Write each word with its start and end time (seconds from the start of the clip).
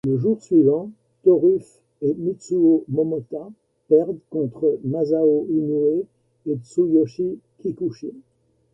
Le 0.03 0.17
jour 0.17 0.41
suivant, 0.41 0.89
Thoruf 1.23 1.79
et 2.01 2.15
Mitsuo 2.15 2.83
Momota 2.87 3.47
perdent 3.87 4.17
contre 4.31 4.79
Masao 4.83 5.45
Inoue 5.51 6.05
et 6.49 6.55
Tsuyoshi 6.55 7.37
Kikuchi. 7.59 8.11